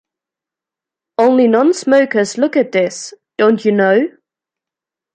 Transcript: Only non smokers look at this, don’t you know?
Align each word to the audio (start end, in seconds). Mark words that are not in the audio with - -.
Only 1.19 1.47
non 1.47 1.75
smokers 1.75 2.39
look 2.39 2.55
at 2.57 2.71
this, 2.71 3.13
don’t 3.37 3.63
you 3.65 3.71
know? 3.71 4.07